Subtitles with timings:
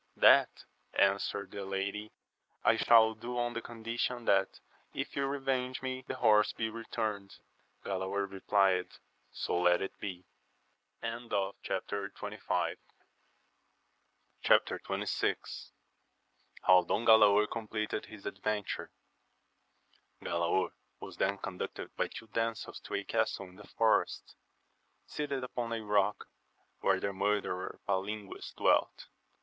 [0.17, 2.11] That, answered the lady,
[2.65, 4.59] I shall do on the condition that
[4.95, 7.35] if you revenge me, the horse be returned.
[7.85, 8.87] Galaor replied.
[9.31, 10.25] So let it be.
[11.03, 11.83] Chap.
[11.85, 12.77] XXVI.—
[16.65, 18.89] How Don Gklaor compleated his adventure.
[20.25, 24.33] ALAOR was then conducted by two damsels to a castle in a forest,
[25.05, 26.27] seated upon a rock,
[26.79, 29.05] where the murderer Palingues dwelt.